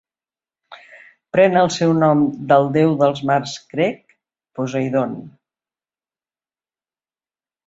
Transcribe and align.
Pren 1.35 1.59
el 1.59 1.69
seu 1.75 1.93
nom 2.03 2.23
del 2.53 2.65
Déu 2.77 2.95
dels 3.03 3.21
mars 3.31 3.53
grec, 3.75 4.17
Poseidon. 4.57 5.15